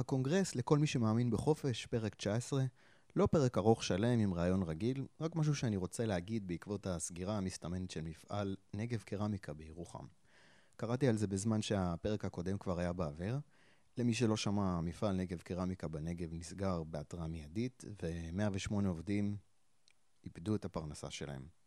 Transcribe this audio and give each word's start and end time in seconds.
הקונגרס 0.00 0.54
לכל 0.54 0.78
מי 0.78 0.86
שמאמין 0.86 1.30
בחופש, 1.30 1.86
פרק 1.86 2.14
19, 2.14 2.64
לא 3.16 3.26
פרק 3.26 3.58
ארוך 3.58 3.84
שלם 3.84 4.18
עם 4.18 4.34
רעיון 4.34 4.62
רגיל, 4.62 5.06
רק 5.20 5.36
משהו 5.36 5.54
שאני 5.54 5.76
רוצה 5.76 6.06
להגיד 6.06 6.46
בעקבות 6.46 6.86
הסגירה 6.86 7.36
המסתמנת 7.36 7.90
של 7.90 8.00
מפעל 8.00 8.56
נגב 8.74 9.02
קרמיקה 9.02 9.52
בירוחם. 9.52 10.04
קראתי 10.76 11.08
על 11.08 11.16
זה 11.16 11.26
בזמן 11.26 11.62
שהפרק 11.62 12.24
הקודם 12.24 12.58
כבר 12.58 12.78
היה 12.78 12.92
באוויר. 12.92 13.38
למי 13.98 14.14
שלא 14.14 14.36
שמע, 14.36 14.80
מפעל 14.80 15.16
נגב 15.16 15.38
קרמיקה 15.40 15.88
בנגב 15.88 16.28
נסגר 16.32 16.82
בהתראה 16.82 17.26
מיידית, 17.26 17.84
ו-108 18.02 18.86
עובדים 18.86 19.36
איבדו 20.24 20.54
את 20.54 20.64
הפרנסה 20.64 21.10
שלהם. 21.10 21.59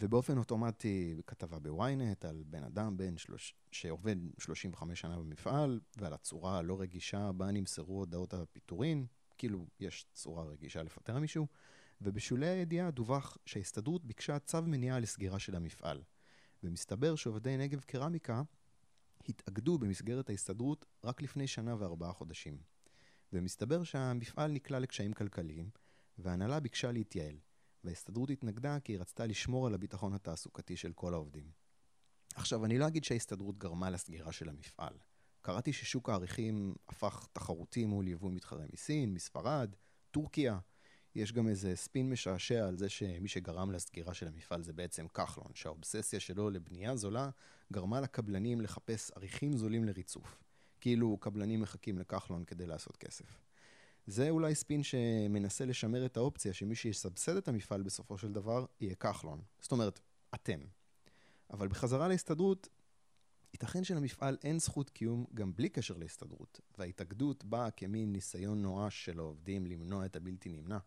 ובאופן 0.00 0.38
אוטומטי 0.38 1.16
כתבה 1.26 1.58
בוויינט 1.58 2.24
על 2.24 2.42
בן 2.46 2.64
אדם 2.64 2.96
בן 2.96 3.16
שלוש... 3.16 3.54
שעובד 3.72 4.16
35 4.38 5.00
שנה 5.00 5.18
במפעל, 5.18 5.80
ועל 5.96 6.12
הצורה 6.12 6.58
הלא 6.58 6.80
רגישה 6.80 7.32
בה 7.32 7.50
נמסרו 7.50 7.98
הודעות 7.98 8.34
הפיטורין, 8.34 9.06
כאילו 9.38 9.66
יש 9.80 10.06
צורה 10.12 10.44
רגישה 10.44 10.82
לפטר 10.82 11.18
מישהו, 11.18 11.46
ובשולי 12.00 12.46
הידיעה 12.46 12.90
דווח 12.90 13.38
שההסתדרות 13.46 14.04
ביקשה 14.04 14.38
צו 14.38 14.62
מניעה 14.62 15.00
לסגירה 15.00 15.38
של 15.38 15.56
המפעל. 15.56 16.02
ומסתבר 16.62 17.14
שעובדי 17.14 17.56
נגב 17.56 17.80
קרמיקה 17.80 18.42
התאגדו 19.28 19.78
במסגרת 19.78 20.30
ההסתדרות 20.30 20.84
רק 21.04 21.22
לפני 21.22 21.46
שנה 21.46 21.76
וארבעה 21.78 22.12
חודשים. 22.12 22.58
ומסתבר 23.32 23.84
שהמפעל 23.84 24.50
נקלע 24.50 24.78
לקשיים 24.78 25.12
כלכליים, 25.12 25.70
וההנהלה 26.18 26.60
ביקשה 26.60 26.92
להתייעל. 26.92 27.36
וההסתדרות 27.86 28.30
התנגדה 28.30 28.80
כי 28.80 28.92
היא 28.92 29.00
רצתה 29.00 29.26
לשמור 29.26 29.66
על 29.66 29.74
הביטחון 29.74 30.14
התעסוקתי 30.14 30.76
של 30.76 30.92
כל 30.92 31.14
העובדים. 31.14 31.50
עכשיו, 32.34 32.64
אני 32.64 32.78
לא 32.78 32.86
אגיד 32.86 33.04
שההסתדרות 33.04 33.58
גרמה 33.58 33.90
לסגירה 33.90 34.32
של 34.32 34.48
המפעל. 34.48 34.94
קראתי 35.42 35.72
ששוק 35.72 36.08
העריכים 36.08 36.74
הפך 36.88 37.28
תחרותי 37.32 37.84
מול 37.84 38.08
יבוא 38.08 38.30
מתחרה 38.30 38.64
מסין, 38.72 39.14
מספרד, 39.14 39.74
טורקיה. 40.10 40.58
יש 41.14 41.32
גם 41.32 41.48
איזה 41.48 41.76
ספין 41.76 42.10
משעשע 42.10 42.68
על 42.68 42.76
זה 42.76 42.88
שמי 42.88 43.28
שגרם 43.28 43.70
לסגירה 43.70 44.14
של 44.14 44.26
המפעל 44.26 44.62
זה 44.62 44.72
בעצם 44.72 45.08
כחלון, 45.08 45.50
שהאובססיה 45.54 46.20
שלו 46.20 46.50
לבנייה 46.50 46.96
זולה 46.96 47.30
גרמה 47.72 48.00
לקבלנים 48.00 48.60
לחפש 48.60 49.10
עריכים 49.10 49.56
זולים 49.56 49.84
לריצוף. 49.84 50.38
כאילו 50.80 51.16
קבלנים 51.16 51.60
מחכים 51.60 51.98
לכחלון 51.98 52.44
כדי 52.44 52.66
לעשות 52.66 52.96
כסף. 52.96 53.38
זה 54.06 54.30
אולי 54.30 54.54
ספין 54.54 54.82
שמנסה 54.82 55.64
לשמר 55.64 56.06
את 56.06 56.16
האופציה 56.16 56.52
שמי 56.52 56.74
שיסבסד 56.74 57.36
את 57.36 57.48
המפעל 57.48 57.82
בסופו 57.82 58.18
של 58.18 58.32
דבר 58.32 58.66
יהיה 58.80 58.94
כחלון. 58.94 59.42
זאת 59.60 59.72
אומרת, 59.72 60.00
אתם. 60.34 60.60
אבל 61.50 61.68
בחזרה 61.68 62.08
להסתדרות, 62.08 62.68
ייתכן 63.52 63.84
שלמפעל 63.84 64.36
אין 64.44 64.58
זכות 64.58 64.90
קיום 64.90 65.24
גם 65.34 65.56
בלי 65.56 65.68
קשר 65.68 65.96
להסתדרות, 65.96 66.60
וההתאגדות 66.78 67.44
באה 67.44 67.70
כמין 67.70 68.12
ניסיון 68.12 68.62
נואש 68.62 69.04
של 69.04 69.18
העובדים 69.18 69.66
למנוע 69.66 70.06
את 70.06 70.16
הבלתי 70.16 70.48
נמנע. 70.48 70.78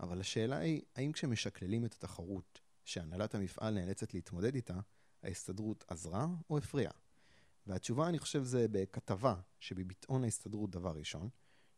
אבל 0.00 0.20
השאלה 0.20 0.58
היא, 0.58 0.82
האם 0.96 1.12
כשמשקללים 1.12 1.84
את 1.84 1.92
התחרות 1.92 2.60
שהנהלת 2.84 3.34
המפעל 3.34 3.74
נאלצת 3.74 4.14
להתמודד 4.14 4.54
איתה, 4.54 4.80
ההסתדרות 5.22 5.84
עזרה 5.88 6.26
או 6.50 6.58
הפריעה? 6.58 6.92
והתשובה, 7.66 8.08
אני 8.08 8.18
חושב, 8.18 8.42
זה 8.42 8.66
בכתבה 8.70 9.34
שבביטאון 9.60 10.24
ההסתדרות 10.24 10.70
דבר 10.70 10.90
ראשון, 10.90 11.28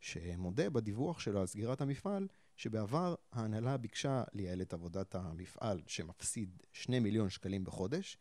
שמודה 0.03 0.71
בדיווח 0.71 1.21
שלו 1.21 1.41
על 1.41 1.47
סגירת 1.47 1.81
המפעל, 1.81 2.29
שבעבר 2.57 3.15
ההנהלה 3.33 3.77
ביקשה 3.77 4.23
לייעל 4.33 4.63
את 4.63 4.73
עבודת 4.73 5.15
המפעל, 5.15 5.81
שמפסיד 5.87 6.63
2 6.73 7.03
מיליון 7.03 7.31
שקלים 7.31 7.65
בחודש, 7.65 8.19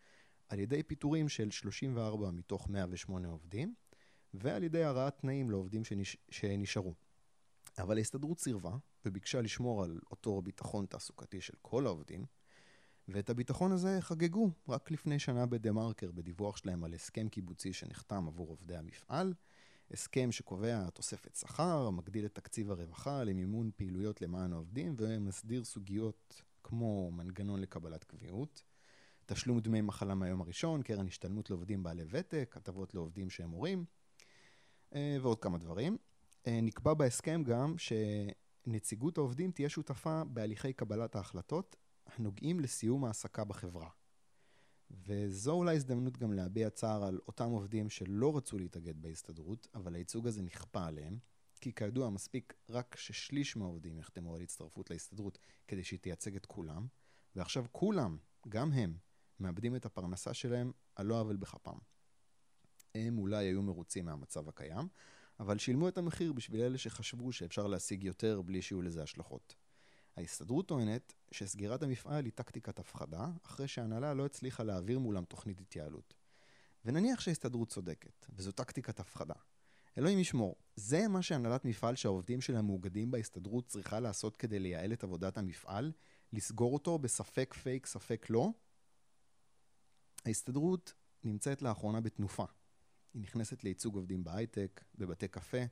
על 0.50 0.60
ידי 0.60 0.84
פיטורים 0.84 1.30
של 1.30 1.52
34 1.52 2.32
מתוך 2.32 2.70
108 2.70 3.28
עובדים, 3.28 3.74
ועל 4.34 4.64
ידי 4.64 4.84
הרעת 4.84 5.20
תנאים 5.20 5.52
לעובדים 5.52 5.84
שנש... 5.84 6.18
שנשארו. 6.30 6.94
אבל 7.78 7.98
ההסתדרות 7.98 8.40
סירבה, 8.40 8.78
וביקשה 9.06 9.42
לשמור 9.42 9.84
על 9.84 10.00
אותו 10.12 10.42
ביטחון 10.42 10.86
תעסוקתי 10.86 11.42
של 11.42 11.54
כל 11.62 11.86
העובדים, 11.86 12.26
ואת 13.08 13.30
הביטחון 13.30 13.72
הזה 13.72 13.98
חגגו 14.02 14.52
רק 14.68 14.92
לפני 14.92 15.20
שנה 15.20 15.46
בדה 15.46 15.72
מרקר 15.72 16.12
בדיווח 16.12 16.58
שלהם 16.58 16.84
על 16.84 16.94
הסכם 16.94 17.30
קיבוצי 17.30 17.74
שנחתם 17.74 18.28
עבור 18.28 18.50
עובדי 18.50 18.76
המפעל, 18.76 19.34
הסכם 19.94 20.32
שקובע 20.32 20.90
תוספת 20.90 21.36
שכר, 21.36 21.90
מגדיל 21.90 22.26
את 22.26 22.36
תקציב 22.36 22.72
הרווחה 22.72 23.24
למימון 23.24 23.72
פעילויות 23.76 24.22
למען 24.22 24.54
העובדים 24.54 24.96
ומסדיר 24.98 25.64
סוגיות 25.64 26.42
כמו 26.64 27.12
מנגנון 27.12 27.62
לקבלת 27.62 28.04
קביעות, 28.04 28.64
תשלום 29.26 29.60
דמי 29.60 29.82
מחלה 29.82 30.16
מהיום 30.16 30.42
הראשון, 30.42 30.82
קרן 30.82 31.08
השתלמות 31.08 31.50
לעובדים 31.50 31.84
בעלי 31.84 32.04
ותק, 32.10 32.54
הטבות 32.58 32.94
לעובדים 32.94 33.30
שהם 33.30 33.50
הורים 33.50 33.86
אה, 34.96 35.18
ועוד 35.22 35.40
כמה 35.40 35.58
דברים. 35.58 35.98
אה, 36.48 36.60
נקבע 36.62 36.94
בהסכם 36.94 37.44
גם 37.44 37.76
שנציגות 37.78 39.18
העובדים 39.18 39.52
תהיה 39.52 39.70
שותפה 39.70 40.24
בהליכי 40.24 40.74
קבלת 40.74 41.16
ההחלטות 41.16 41.76
הנוגעים 42.06 42.60
לסיום 42.60 43.06
העסקה 43.06 43.44
בחברה. 43.44 43.90
וזו 45.06 45.52
אולי 45.52 45.76
הזדמנות 45.76 46.18
גם 46.18 46.34
להביע 46.34 46.70
צער 46.70 47.04
על 47.04 47.20
אותם 47.28 47.50
עובדים 47.50 47.90
שלא 47.90 48.38
רצו 48.38 48.58
להתאגד 48.58 49.02
בהסתדרות, 49.02 49.68
אבל 49.76 49.96
הייצוג 49.96 50.28
הזה 50.28 50.42
נכפה 50.42 50.86
עליהם, 50.86 51.18
כי 51.62 51.74
כידוע 51.74 52.10
מספיק 52.10 52.54
רק 52.70 52.96
ששליש 52.96 53.58
מהעובדים 53.58 53.98
יחתמו 53.98 54.36
על 54.36 54.42
הצטרפות 54.42 54.90
להסתדרות 54.90 55.38
כדי 55.68 55.84
שהיא 55.84 56.00
תייצג 56.00 56.36
את 56.36 56.46
כולם, 56.46 56.88
ועכשיו 57.36 57.66
כולם, 57.72 58.18
גם 58.50 58.72
הם, 58.72 58.98
מאבדים 59.40 59.76
את 59.76 59.86
הפרנסה 59.86 60.34
שלהם 60.34 60.72
על 60.96 61.06
לא 61.06 61.20
עוול 61.20 61.36
בכפם. 61.36 61.78
הם 62.96 63.18
אולי 63.18 63.46
היו 63.46 63.62
מרוצים 63.62 64.06
מהמצב 64.06 64.50
הקיים, 64.50 64.88
אבל 65.40 65.58
שילמו 65.58 65.88
את 65.88 65.98
המחיר 65.98 66.34
בשביל 66.34 66.62
אלה 66.62 66.78
שחשבו 66.78 67.32
שאפשר 67.32 67.68
להשיג 67.68 68.04
יותר 68.04 68.42
בלי 68.42 68.62
שיהיו 68.62 68.82
לזה 68.82 69.04
השלכות. 69.04 69.56
ההסתדרות 70.22 70.68
טוענת 70.68 71.14
שסגירת 71.32 71.84
המפעל 71.84 72.26
היא 72.26 72.34
טקטיקת 72.36 72.80
הפחדה, 72.80 73.28
אחרי 73.46 73.68
שההנהלה 73.68 74.14
לא 74.14 74.26
הצליחה 74.26 74.64
להעביר 74.64 75.00
מולם 75.00 75.26
תוכנית 75.26 75.60
התייעלות. 75.60 76.14
ונניח 76.86 77.20
שההסתדרות 77.20 77.70
צודקת, 77.70 78.26
וזו 78.36 78.52
טקטיקת 78.52 79.00
הפחדה. 79.00 79.34
אלוהים 79.98 80.20
ישמור, 80.20 80.56
זה 80.76 81.08
מה 81.08 81.22
שהנהלת 81.22 81.66
מפעל 81.66 81.96
שהעובדים 81.96 82.42
שלה 82.42 82.62
מאוגדים 82.62 83.12
בהסתדרות 83.12 83.68
צריכה 83.68 84.00
לעשות 84.00 84.38
כדי 84.38 84.60
לייעל 84.60 84.94
את 84.94 85.04
עבודת 85.04 85.38
המפעל? 85.38 85.92
לסגור 86.34 86.74
אותו 86.74 87.00
בספק 87.00 87.54
פייק, 87.54 87.86
ספק 87.86 88.28
לא? 88.30 88.50
ההסתדרות 90.26 90.94
נמצאת 91.24 91.62
לאחרונה 91.62 92.02
בתנופה. 92.02 92.46
היא 93.14 93.22
נכנסת 93.22 93.64
לייצוג 93.64 93.96
עובדים 93.96 94.24
בהייטק, 94.24 94.84
בבתי 94.96 95.28
קפה, 95.28 95.64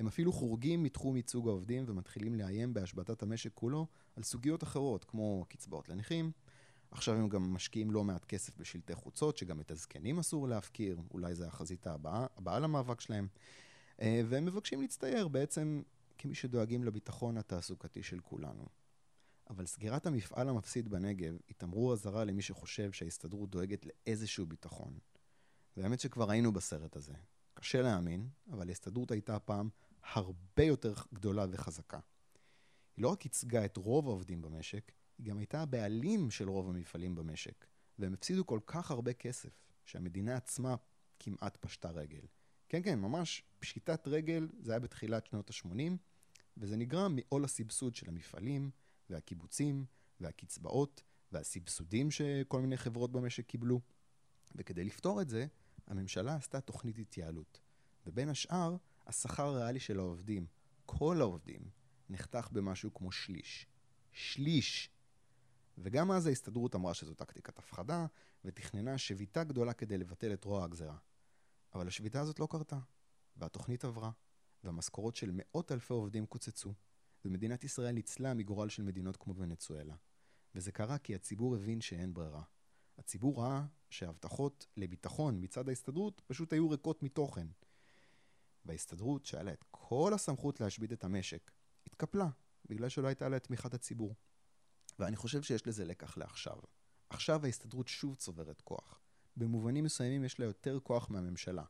הם 0.00 0.06
אפילו 0.06 0.32
חורגים 0.32 0.82
מתחום 0.82 1.16
ייצוג 1.16 1.48
העובדים 1.48 1.84
ומתחילים 1.86 2.34
לאיים 2.34 2.74
בהשבתת 2.74 3.22
המשק 3.22 3.50
כולו 3.54 3.86
על 4.16 4.22
סוגיות 4.22 4.62
אחרות, 4.62 5.04
כמו 5.04 5.44
קצבאות 5.48 5.88
לנכים. 5.88 6.32
עכשיו 6.90 7.14
הם 7.14 7.28
גם 7.28 7.54
משקיעים 7.54 7.90
לא 7.90 8.04
מעט 8.04 8.24
כסף 8.24 8.56
בשלטי 8.56 8.94
חוצות, 8.94 9.36
שגם 9.36 9.60
את 9.60 9.70
הזקנים 9.70 10.18
אסור 10.18 10.48
להפקיר, 10.48 11.00
אולי 11.10 11.34
זה 11.34 11.46
החזית 11.46 11.86
הבאה, 11.86 12.26
הבאה 12.36 12.58
למאבק 12.58 13.00
שלהם. 13.00 13.28
אה, 14.00 14.22
והם 14.28 14.44
מבקשים 14.44 14.80
להצטייר 14.80 15.28
בעצם 15.28 15.82
כמי 16.18 16.34
שדואגים 16.34 16.84
לביטחון 16.84 17.36
התעסוקתי 17.36 18.02
של 18.02 18.20
כולנו. 18.20 18.66
אבל 19.50 19.66
סגירת 19.66 20.06
המפעל 20.06 20.48
המפסיד 20.48 20.88
בנגב 20.88 21.38
היא 21.48 21.54
תמרור 21.56 21.92
אזהרה 21.92 22.24
למי 22.24 22.42
שחושב 22.42 22.92
שההסתדרות 22.92 23.50
דואגת 23.50 23.86
לאיזשהו 23.86 24.46
ביטחון. 24.46 24.98
והאמת 25.76 26.00
שכבר 26.00 26.30
היינו 26.30 26.52
בסרט 26.52 26.96
הזה. 26.96 27.14
קשה 27.54 27.82
להאמין, 27.82 28.28
אבל 28.52 28.68
ההסתדרות 28.68 29.10
הייתה 29.10 29.38
פעם 29.38 29.68
הרבה 30.04 30.62
יותר 30.62 30.94
גדולה 31.14 31.46
וחזקה. 31.50 32.00
היא 32.96 33.02
לא 33.02 33.08
רק 33.08 33.24
ייצגה 33.24 33.64
את 33.64 33.76
רוב 33.76 34.08
העובדים 34.08 34.42
במשק, 34.42 34.92
היא 35.18 35.26
גם 35.26 35.38
הייתה 35.38 35.62
הבעלים 35.62 36.30
של 36.30 36.48
רוב 36.48 36.68
המפעלים 36.68 37.14
במשק, 37.14 37.66
והם 37.98 38.14
הפסידו 38.14 38.46
כל 38.46 38.60
כך 38.66 38.90
הרבה 38.90 39.12
כסף, 39.12 39.50
שהמדינה 39.84 40.36
עצמה 40.36 40.74
כמעט 41.18 41.56
פשטה 41.60 41.90
רגל. 41.90 42.22
כן, 42.68 42.82
כן, 42.82 42.98
ממש 42.98 43.42
פשיטת 43.58 44.08
רגל, 44.08 44.48
זה 44.60 44.72
היה 44.72 44.78
בתחילת 44.78 45.26
שנות 45.26 45.50
ה-80, 45.50 45.92
וזה 46.56 46.76
נגרם 46.76 47.16
מעול 47.16 47.44
הסבסוד 47.44 47.94
של 47.94 48.08
המפעלים, 48.08 48.70
והקיבוצים, 49.10 49.84
והקצבאות, 50.20 51.02
והסבסודים 51.32 52.10
שכל 52.10 52.60
מיני 52.60 52.76
חברות 52.76 53.12
במשק 53.12 53.46
קיבלו. 53.46 53.80
וכדי 54.54 54.84
לפתור 54.84 55.22
את 55.22 55.28
זה, 55.28 55.46
הממשלה 55.86 56.34
עשתה 56.34 56.60
תוכנית 56.60 56.98
התייעלות. 56.98 57.60
ובין 58.06 58.28
השאר, 58.28 58.76
השכר 59.10 59.46
הריאלי 59.46 59.80
של 59.80 59.98
העובדים, 59.98 60.46
כל 60.86 61.20
העובדים, 61.20 61.70
נחתך 62.08 62.48
במשהו 62.52 62.94
כמו 62.94 63.12
שליש. 63.12 63.66
שליש! 64.12 64.90
וגם 65.78 66.10
אז 66.10 66.26
ההסתדרות 66.26 66.74
אמרה 66.74 66.94
שזו 66.94 67.14
טקטיקת 67.14 67.58
הפחדה, 67.58 68.06
ותכננה 68.44 68.98
שביתה 68.98 69.44
גדולה 69.44 69.72
כדי 69.72 69.98
לבטל 69.98 70.32
את 70.32 70.44
רוע 70.44 70.64
הגזרה. 70.64 70.96
אבל 71.74 71.88
השביתה 71.88 72.20
הזאת 72.20 72.40
לא 72.40 72.48
קרתה, 72.50 72.78
והתוכנית 73.36 73.84
עברה, 73.84 74.10
והמשכורות 74.64 75.16
של 75.16 75.30
מאות 75.32 75.72
אלפי 75.72 75.92
עובדים 75.92 76.26
קוצצו, 76.26 76.74
ומדינת 77.24 77.64
ישראל 77.64 77.92
ניצלה 77.92 78.34
מגורל 78.34 78.68
של 78.68 78.82
מדינות 78.82 79.16
כמו 79.16 79.36
ונצואלה. 79.36 79.94
וזה 80.54 80.72
קרה 80.72 80.98
כי 80.98 81.14
הציבור 81.14 81.56
הבין 81.56 81.80
שאין 81.80 82.14
ברירה. 82.14 82.42
הציבור 82.98 83.42
ראה 83.42 83.64
שההבטחות 83.90 84.66
לביטחון 84.76 85.38
מצד 85.44 85.68
ההסתדרות 85.68 86.22
פשוט 86.26 86.52
היו 86.52 86.70
ריקות 86.70 87.02
מתוכן. 87.02 87.46
וההסתדרות, 88.64 89.26
שהיה 89.26 89.42
לה 89.42 89.52
את 89.52 89.64
כל 89.70 90.12
הסמכות 90.14 90.60
להשבית 90.60 90.92
את 90.92 91.04
המשק, 91.04 91.50
התקפלה, 91.86 92.28
בגלל 92.68 92.88
שלא 92.88 93.06
הייתה 93.06 93.28
לה 93.28 93.36
את 93.36 93.44
תמיכת 93.44 93.74
הציבור. 93.74 94.14
ואני 94.98 95.16
חושב 95.16 95.42
שיש 95.42 95.66
לזה 95.66 95.84
לקח 95.84 96.16
לעכשיו. 96.16 96.56
עכשיו 97.10 97.44
ההסתדרות 97.44 97.88
שוב 97.88 98.14
צוברת 98.14 98.60
כוח. 98.60 99.00
במובנים 99.36 99.84
מסוימים 99.84 100.24
יש 100.24 100.40
לה 100.40 100.44
יותר 100.44 100.80
כוח 100.80 101.10
מהממשלה. 101.10 101.64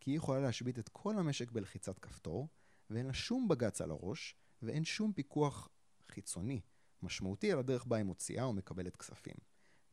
כי 0.00 0.10
היא 0.10 0.16
יכולה 0.16 0.40
להשבית 0.40 0.78
את 0.78 0.88
כל 0.88 1.18
המשק 1.18 1.50
בלחיצת 1.50 1.98
כפתור, 1.98 2.48
ואין 2.90 3.06
לה 3.06 3.12
שום 3.12 3.48
בג"ץ 3.48 3.80
על 3.80 3.90
הראש, 3.90 4.34
ואין 4.62 4.84
שום 4.84 5.12
פיקוח 5.12 5.68
חיצוני, 6.08 6.60
משמעותי 7.02 7.52
על 7.52 7.58
הדרך 7.58 7.86
בה 7.86 7.96
היא 7.96 8.04
מוציאה 8.04 8.44
או 8.44 8.52
מקבלת 8.52 8.96
כספים. 8.96 9.34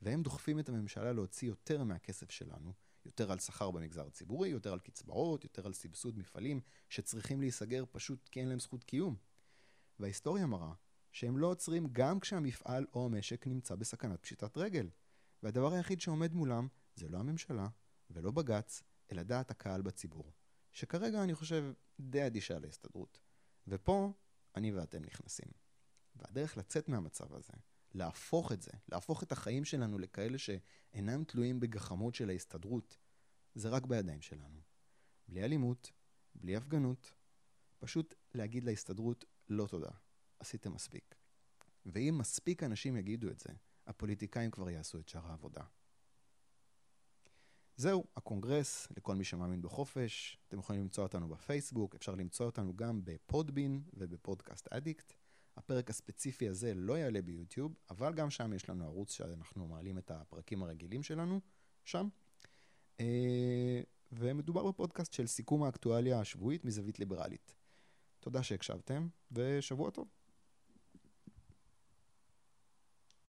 והם 0.02 0.24
דוחפים 0.24 0.60
את 0.60 0.70
הממשלה 0.70 1.14
להוציא 1.14 1.48
יותר 1.48 1.84
מהכסף 1.84 2.32
שלנו, 2.32 2.74
יותר 3.06 3.32
על 3.32 3.40
שכר 3.40 3.72
במגזר 3.72 4.08
הציבורי, 4.08 4.50
יותר 4.50 4.74
על 4.74 4.80
קצבאות, 4.80 5.44
יותר 5.44 5.66
על 5.66 5.74
סבסוד 5.74 6.18
מפעלים 6.18 6.62
שצריכים 6.90 7.42
להיסגר 7.42 7.84
פשוט 7.92 8.30
כי 8.30 8.40
אין 8.40 8.50
להם 8.50 8.60
זכות 8.60 8.84
קיום. 8.84 9.16
וההיסטוריה 10.00 10.46
מראה 10.46 10.74
שהם 11.12 11.38
לא 11.38 11.48
עוצרים 11.48 11.88
גם 11.92 12.20
כשהמפעל 12.20 12.86
או 12.94 13.06
המשק 13.06 13.48
נמצא 13.48 13.76
בסכנת 13.76 14.22
פשיטת 14.22 14.58
רגל. 14.58 14.90
והדבר 15.44 15.74
היחיד 15.74 16.02
שעומד 16.02 16.34
מולם 16.34 16.68
זה 16.96 17.10
לא 17.10 17.18
הממשלה 17.18 17.68
ולא 18.10 18.32
בג"ץ, 18.32 18.84
אלא 19.12 19.24
דעת 19.24 19.52
הקהל 19.52 19.82
בציבור. 19.82 20.32
שכרגע 20.72 21.24
אני 21.24 21.36
חושב 21.36 21.74
די 22.00 22.26
אדישה 22.26 22.60
להסתדרות. 22.60 23.20
ופה 23.68 24.14
אני 24.56 24.72
ואתם 24.72 25.06
נכנסים. 25.06 25.48
והדרך 26.16 26.58
לצאת 26.58 26.90
מהמצב 26.90 27.34
הזה, 27.34 27.54
להפוך 27.96 28.52
את 28.52 28.62
זה, 28.62 28.72
להפוך 28.90 29.24
את 29.24 29.32
החיים 29.32 29.66
שלנו 29.66 30.00
לכאלה 30.00 30.38
שאינם 30.38 31.24
תלויים 31.24 31.60
בגחמות 31.60 32.16
של 32.16 32.30
ההסתדרות, 32.30 32.98
זה 33.56 33.70
רק 33.70 33.86
בידיים 33.86 34.22
שלנו. 34.22 34.62
בלי 35.28 35.44
אלימות, 35.44 35.92
בלי 36.36 36.56
הפגנות, 36.56 37.14
פשוט 37.80 38.14
להגיד 38.34 38.64
להסתדרות 38.64 39.26
לא 39.50 39.68
תודה, 39.68 39.92
עשיתם 40.40 40.74
מספיק. 40.74 41.16
ואם 41.86 42.16
מספיק 42.18 42.64
אנשים 42.64 42.98
יגידו 42.98 43.30
את 43.30 43.40
זה, 43.40 43.50
הפוליטיקאים 43.88 44.52
כבר 44.52 44.70
יעשו 44.70 45.00
את 45.00 45.10
שאר 45.10 45.28
העבודה. 45.28 45.64
זהו, 47.78 48.04
הקונגרס 48.16 48.88
לכל 48.98 49.16
מי 49.16 49.24
שמאמין 49.24 49.62
בחופש. 49.62 50.38
אתם 50.48 50.60
יכולים 50.60 50.82
למצוא 50.82 51.04
אותנו 51.04 51.28
בפייסבוק, 51.28 51.96
אפשר 51.96 52.16
למצוא 52.16 52.46
אותנו 52.46 52.76
גם 52.76 53.02
בפודבין 53.04 53.84
ובפודקאסט 53.94 54.68
אדיקט. 54.68 55.14
הפרק 55.58 55.90
הספציפי 55.90 56.50
הזה 56.50 56.74
לא 56.74 56.98
יעלה 56.98 57.22
ביוטיוב, 57.22 57.76
אבל 57.90 58.14
גם 58.14 58.30
שם 58.30 58.54
יש 58.54 58.70
לנו 58.70 58.86
ערוץ 58.86 59.12
שאנחנו 59.12 59.68
מעלים 59.68 59.98
את 59.98 60.12
הפרקים 60.12 60.64
הרגילים 60.64 61.04
שלנו, 61.04 61.40
שם. 61.86 62.08
אה, 63.00 63.82
ומדובר 64.12 64.72
בפודקאסט 64.72 65.14
של 65.14 65.28
סיכום 65.28 65.64
האקטואליה 65.64 66.20
השבועית 66.20 66.66
מזווית 66.66 67.00
ליברלית. 67.00 67.56
תודה 68.20 68.44
שהקשבתם, 68.44 69.08
ושבוע 69.32 69.92
טוב. 69.92 70.08